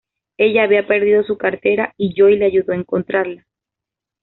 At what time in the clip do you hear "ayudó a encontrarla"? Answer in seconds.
2.45-3.45